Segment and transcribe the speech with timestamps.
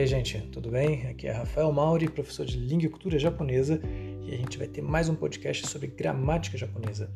[0.00, 1.06] aí, gente, tudo bem?
[1.08, 3.78] Aqui é Rafael Mauri, professor de Língua e Cultura Japonesa,
[4.24, 7.10] e a gente vai ter mais um podcast sobre gramática japonesa.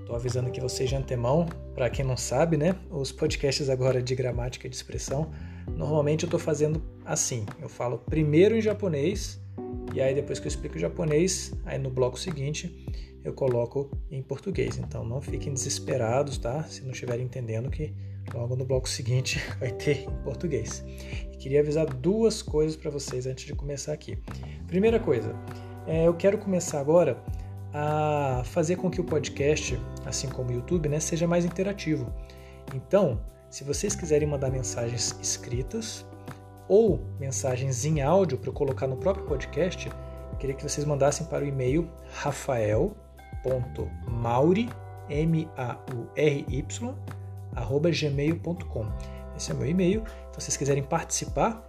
[0.00, 2.76] Estou avisando aqui vocês de antemão, para quem não sabe, né?
[2.90, 5.30] Os podcasts agora de gramática e de expressão,
[5.76, 9.38] normalmente eu estou fazendo assim: eu falo primeiro em japonês,
[9.94, 12.86] e aí depois que eu explico o japonês, aí no bloco seguinte
[13.22, 14.78] eu coloco em português.
[14.78, 16.62] Então não fiquem desesperados, tá?
[16.64, 17.92] Se não estiverem entendendo que
[18.32, 20.84] logo no bloco seguinte vai ter em português.
[21.32, 24.18] E queria avisar duas coisas para vocês antes de começar aqui.
[24.66, 25.34] Primeira coisa,
[25.86, 27.22] é, eu quero começar agora
[27.72, 32.12] a fazer com que o podcast, assim como o YouTube, né, seja mais interativo.
[32.72, 36.06] Então, se vocês quiserem mandar mensagens escritas
[36.68, 39.90] ou mensagens em áudio para eu colocar no próprio podcast,
[40.38, 42.94] queria que vocês mandassem para o e-mail rafael.mauri,
[45.08, 46.64] M-A-U-R-Y,
[47.54, 48.86] gmail.com.
[49.36, 50.04] Esse é o meu e-mail.
[50.32, 51.62] Se vocês quiserem participar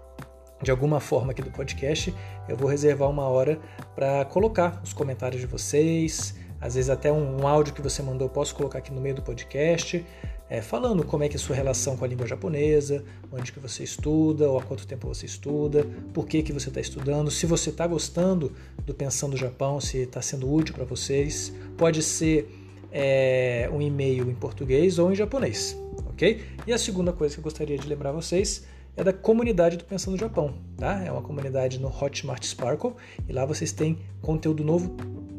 [0.61, 2.13] de alguma forma aqui do podcast,
[2.47, 3.59] eu vou reservar uma hora
[3.95, 8.27] para colocar os comentários de vocês, às vezes até um, um, áudio que você mandou
[8.27, 10.03] eu posso colocar aqui no meio do podcast,
[10.49, 13.59] é, falando como é que é a sua relação com a língua japonesa, onde que
[13.59, 17.45] você estuda, ou há quanto tempo você estuda, por que, que você está estudando, se
[17.45, 18.53] você está gostando
[18.85, 21.51] do Pensando Japão, se está sendo útil para vocês.
[21.77, 22.47] Pode ser
[22.91, 25.77] é, um e-mail em português ou em japonês,
[26.15, 26.43] ok?
[26.65, 28.65] E a segunda coisa que eu gostaria de lembrar vocês
[28.97, 31.03] é da comunidade do Pensando Japão, tá?
[31.03, 32.93] É uma comunidade no Hotmart Sparkle
[33.27, 34.95] e lá vocês têm conteúdo novo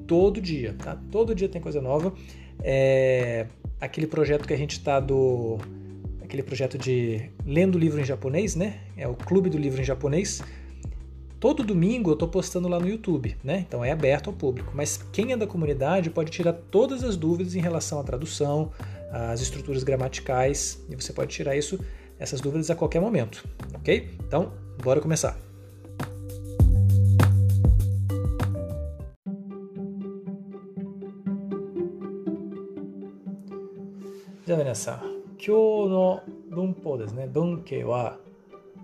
[0.06, 1.00] todo dia, tá?
[1.10, 2.12] Todo dia tem coisa nova.
[2.62, 3.46] É
[3.80, 5.58] aquele projeto que a gente está do
[6.22, 8.80] aquele projeto de lendo livro em japonês, né?
[8.96, 10.42] É o Clube do Livro em Japonês.
[11.38, 13.64] Todo domingo eu estou postando lá no YouTube, né?
[13.66, 14.72] Então é aberto ao público.
[14.74, 18.72] Mas quem é da comunidade pode tirar todas as dúvidas em relação à tradução,
[19.10, 21.78] às estruturas gramaticais, e você pode tirar isso,
[22.18, 24.10] essas dúvidas a qualquer momento, ok?
[24.26, 25.36] Então, bora começar.
[34.46, 35.02] じゃあ皆さん、
[35.44, 37.26] 今日の文法ですね。
[37.26, 38.16] 文型は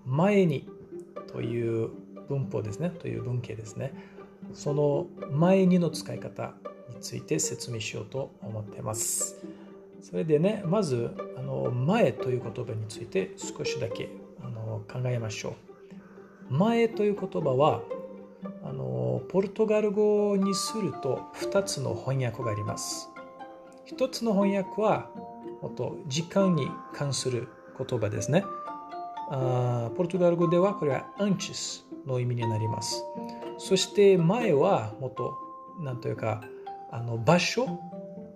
[0.05, 0.69] 前に
[1.33, 1.91] という
[2.29, 2.91] 文法ですね。
[2.91, 3.95] という文型ですね。
[4.55, 6.55] その前にの使い方
[6.91, 9.39] について説明しようと思っています。
[10.03, 14.11] それでね、まず、あの前という言葉について少しだけ
[14.43, 15.55] あの考えましょ
[16.51, 16.55] う。
[16.55, 17.83] 前という言葉は、
[18.65, 23.11] あのポルトガル語にすると2つの翻訳があります。
[23.97, 25.09] 1つの翻訳は、
[25.63, 27.49] もっと時間に関する
[27.79, 28.45] 言葉ですね。
[29.31, 33.05] あポルトガル語ではこれはアンチスの意味になります。
[33.57, 35.35] そして前はもっと
[35.81, 36.43] 何というか
[36.91, 37.67] あの場所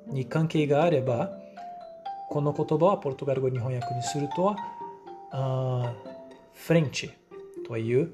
[0.06, 1.32] に関係があれば
[2.28, 4.56] この言葉はポルトガル語に翻訳にするとは
[5.30, 5.92] あ
[6.54, 7.10] フレンチ
[7.66, 8.12] という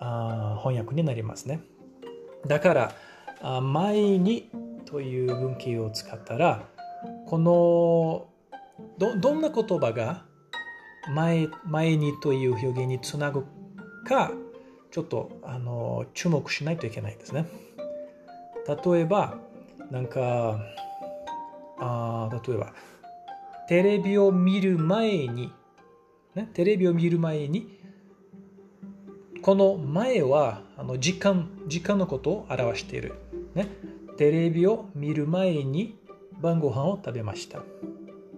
[0.00, 1.60] あ翻訳になりますね。
[2.46, 2.92] だから
[3.42, 4.50] あ前に
[4.84, 6.64] という文型を使ったら
[7.26, 8.28] この
[8.98, 10.24] どどんな言葉が
[11.14, 13.44] 前前にという表現につなぐ
[14.06, 14.32] か
[14.90, 17.46] ちょっとあの注目しないといけないですね。
[18.66, 19.38] 例えば
[19.90, 20.60] なんか
[21.78, 22.72] あ例えば
[23.68, 25.52] テレビを見る前に、
[26.34, 27.78] ね、テレビを見る前に
[29.42, 33.14] この前はあの時間時間のことを表している、
[33.54, 33.68] ね、
[34.16, 35.98] テレビを見る前に
[36.40, 37.60] 晩ご飯を食べました。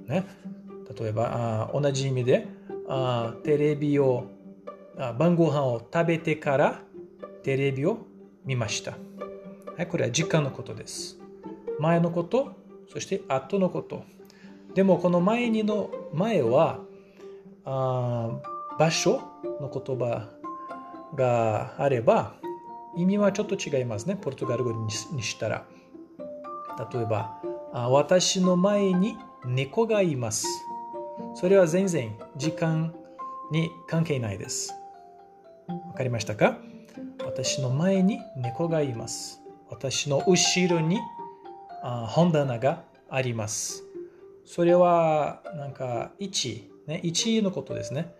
[0.06, 0.26] ね、
[0.98, 2.48] 例えばあ同じ意味で
[2.88, 4.24] あテレビを
[4.98, 6.82] あ晩ご飯を食べてから
[7.44, 7.98] テレビを
[8.44, 8.96] 見ました。
[9.76, 11.18] はい、これは時間のことです。
[11.78, 12.56] 前のこと、
[12.92, 14.02] そして後のこと。
[14.74, 16.80] でもこの前にの前は
[17.64, 18.30] あ
[18.78, 19.20] 場所
[19.60, 20.28] の言葉
[21.14, 22.34] があれば
[22.96, 24.16] 意味はちょっと違いますね。
[24.16, 25.64] ポルトガル語にしたら。
[26.92, 27.40] 例えば、
[27.72, 30.46] 私の前に猫がいます。
[31.34, 32.94] それは全然時間
[33.52, 34.72] に関係ないです。
[35.68, 36.56] わかりましたか？
[37.24, 39.40] 私の前に猫がいます。
[39.68, 40.98] 私の後ろに
[41.82, 43.84] 本棚があります。
[44.44, 48.14] それはなんか1、ね、1のことですね。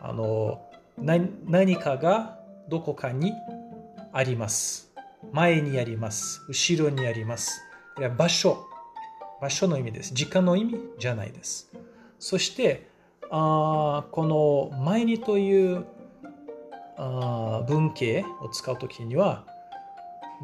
[0.00, 0.64] あの
[0.96, 2.38] 何かが
[2.68, 3.32] どこかに
[4.12, 4.92] あります。
[5.32, 6.40] 前にあります。
[6.48, 7.62] 後ろにあります。
[7.94, 8.64] これは場所。
[9.40, 10.14] 場所の意味です。
[10.14, 11.70] 時間の意味じゃないです。
[12.18, 12.88] そして
[13.30, 15.86] あこの前にという
[16.96, 19.44] あ文型を使うときには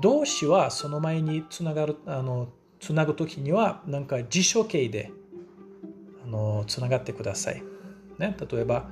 [0.00, 2.48] 動詞はその前につながるあの
[2.84, 5.10] つなぐときにはなんか辞書形で
[6.22, 7.62] あのつながってください。
[8.18, 8.90] ね、例えば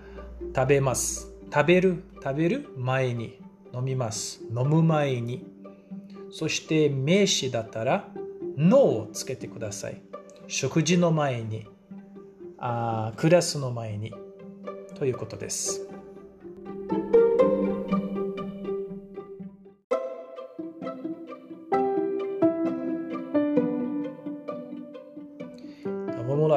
[0.57, 1.31] 食べます。
[1.51, 3.39] taberu, taberu mae ni
[3.71, 4.51] nomimasu.
[4.51, 5.45] Nomu mae ni.
[6.31, 8.09] そして名詞だったら
[8.57, 10.01] 「の」をつけてください。
[10.47, 11.67] 食事の前に、
[12.57, 14.15] あクラスの前に
[14.95, 15.92] ということです。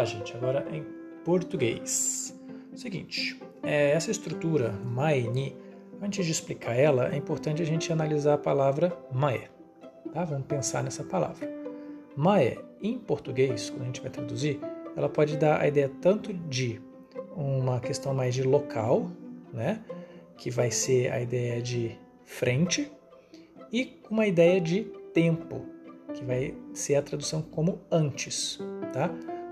[0.05, 0.35] Gente.
[0.35, 0.85] Agora em
[1.23, 2.39] português.
[2.75, 5.55] Seguinte, é, essa estrutura mae ni,
[6.01, 9.49] antes de explicar ela, é importante a gente analisar a palavra mae.
[10.13, 10.23] Tá?
[10.23, 11.49] Vamos pensar nessa palavra.
[12.15, 14.59] Mae, em português, quando a gente vai traduzir,
[14.95, 16.81] ela pode dar a ideia tanto de
[17.35, 19.11] uma questão mais de local,
[19.51, 19.81] né?
[20.37, 22.91] que vai ser a ideia de frente,
[23.71, 25.65] e uma ideia de tempo,
[26.13, 28.59] que vai ser a tradução como antes.
[28.93, 29.09] Tá?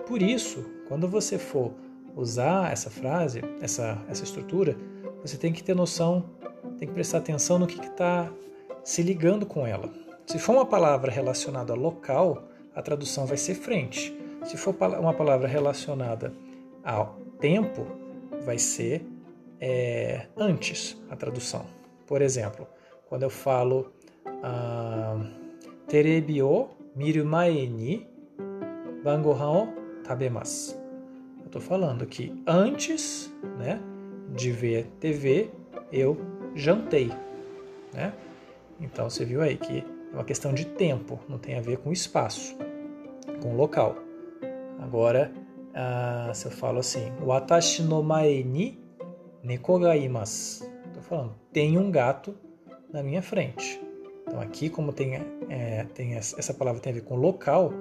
[0.08, 1.74] Por isso, quando você for
[2.16, 4.78] usar essa frase, essa, essa estrutura,
[5.22, 6.30] você tem que ter noção,
[6.78, 8.32] tem que prestar atenção no que está
[8.84, 9.90] se ligando com ela.
[10.26, 12.44] Se for uma palavra relacionada a local,
[12.76, 14.16] a tradução vai ser frente.
[14.44, 16.34] Se for uma palavra relacionada
[16.84, 17.88] ao tempo,
[18.46, 19.06] vai ser
[19.60, 21.66] é, antes a tradução.
[22.06, 22.68] Por exemplo,
[23.08, 23.94] quando eu falo
[24.44, 25.18] ah,
[25.88, 28.08] terebi o miru mae ni
[29.04, 30.78] bangohan o tabemasu.
[31.40, 33.80] Eu estou falando que antes né,
[34.36, 35.50] de ver TV,
[35.92, 36.18] eu
[36.54, 37.12] jantei.
[37.94, 38.14] Né?
[38.80, 39.80] Então você viu aí que
[40.12, 42.56] é uma questão de tempo, não tem a ver com espaço,
[43.42, 43.96] com local.
[44.80, 45.32] Agora,
[45.74, 48.80] ah, se eu falo assim, Watashi no mae ni
[49.42, 50.66] neko ga imasu.
[50.88, 52.36] Estou falando, tem um gato
[52.92, 53.82] na minha frente.
[54.22, 55.16] Então aqui, como tem,
[55.50, 57.72] é, tem essa palavra tem a ver com local,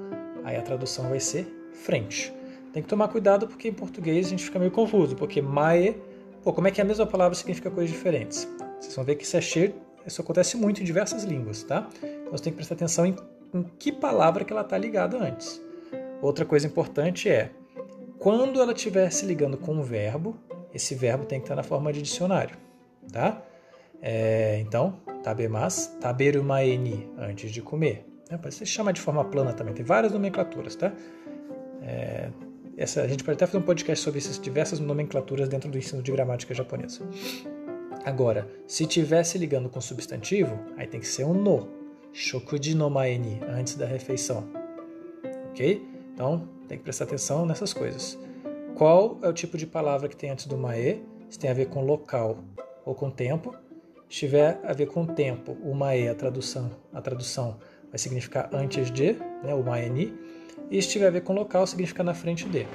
[0.44, 2.32] aí a tradução vai ser frente.
[2.72, 5.96] Tem que tomar cuidado porque em português a gente fica meio confuso, porque mae,
[6.42, 8.48] pô, como é que é a mesma palavra significa coisas diferentes?
[8.80, 9.74] Vocês vão ver que isso é cheio,
[10.06, 11.88] isso acontece muito em diversas línguas, tá?
[12.32, 13.14] você tem que prestar atenção em,
[13.52, 15.62] em que palavra que ela está ligada antes.
[16.22, 17.50] Outra coisa importante é,
[18.18, 20.36] quando ela estiver se ligando com um verbo,
[20.72, 22.56] esse verbo tem que estar na forma de dicionário,
[23.12, 23.42] tá?
[24.00, 28.06] É, então, tabemas, taberumaeni, antes de comer.
[28.30, 30.92] É, pode ser chamar de forma plana também, tem várias nomenclaturas, tá?
[31.82, 32.31] É,
[32.76, 36.02] essa, a gente pode até fazer um podcast sobre essas diversas nomenclaturas dentro do ensino
[36.02, 37.00] de gramática japonesa.
[38.05, 41.69] Agora, se estiver se ligando com substantivo, aí tem que ser um no,
[42.12, 44.49] shokuji no mae ni, antes da refeição.
[45.50, 45.82] Ok?
[46.14, 48.19] Então, tem que prestar atenção nessas coisas.
[48.75, 51.02] Qual é o tipo de palavra que tem antes do mae?
[51.28, 52.38] Se tem a ver com local
[52.85, 53.55] ou com tempo.
[54.08, 57.58] Se tiver a ver com tempo, o mae, a tradução, a tradução
[57.88, 59.12] vai significar antes de,
[59.43, 60.12] né, o mae ni.
[60.72, 62.66] E se tiver a ver com local, significa na frente de.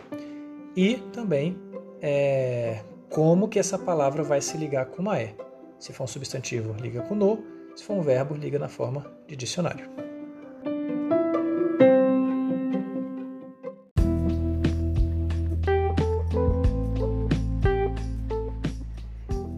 [0.75, 1.57] E também
[1.99, 5.35] é, como que essa palavra vai se ligar com mae.
[5.79, 7.43] Se for um substantivo, liga com no.
[7.75, 9.89] Se for um verbo, liga na forma de dicionário.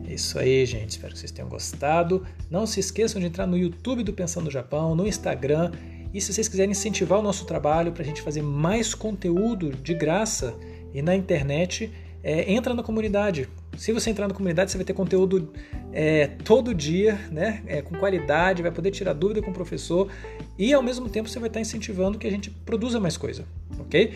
[0.08, 0.92] É isso aí, gente.
[0.92, 2.26] Espero que vocês tenham gostado.
[2.50, 5.72] Não se esqueçam de entrar no YouTube do Pensando Japão, no Instagram.
[6.14, 9.94] E se vocês quiserem incentivar o nosso trabalho para a gente fazer mais conteúdo de
[9.94, 10.56] graça
[10.94, 11.92] e na internet,
[12.24, 13.48] é, entra na comunidade.
[13.78, 15.54] Se você entrar na comunidade, você vai ter conteúdo
[15.94, 17.64] é, todo dia, né?
[17.66, 20.12] É, com qualidade, vai poder tirar dúvida com o professor
[20.58, 23.46] e ao mesmo tempo você vai estar incentivando que a gente produza mais coisa,
[23.80, 24.14] ok?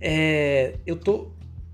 [0.00, 1.30] É, eu tô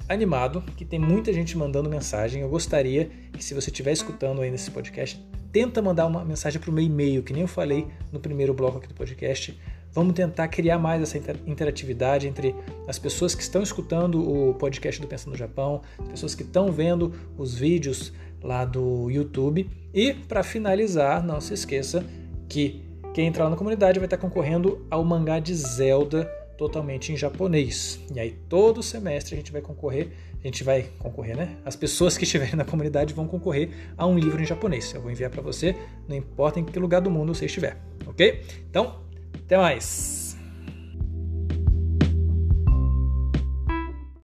[0.08, 2.42] animado, que tem muita gente mandando mensagem.
[2.42, 6.71] Eu gostaria que se você estiver escutando aí nesse podcast, tenta mandar uma mensagem para
[6.71, 9.59] o meu e-mail, que nem eu falei no primeiro bloco aqui do podcast
[9.92, 12.54] Vamos tentar criar mais essa interatividade entre
[12.87, 16.71] as pessoas que estão escutando o podcast do Pensando no Japão, as pessoas que estão
[16.71, 19.69] vendo os vídeos lá do YouTube.
[19.92, 22.04] E para finalizar, não se esqueça
[22.49, 27.98] que quem entrar na comunidade vai estar concorrendo ao mangá de Zelda totalmente em japonês.
[28.14, 30.10] E aí todo semestre a gente vai concorrer,
[30.44, 31.56] a gente vai concorrer, né?
[31.64, 34.92] As pessoas que estiverem na comunidade vão concorrer a um livro em japonês.
[34.92, 35.74] Eu vou enviar para você,
[36.06, 38.44] não importa em que lugar do mundo você estiver, ok?
[38.68, 39.00] Então
[39.46, 40.29] até mais!